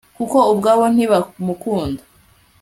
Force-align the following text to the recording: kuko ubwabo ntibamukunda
kuko 0.17 0.37
ubwabo 0.53 0.83
ntibamukunda 0.93 2.01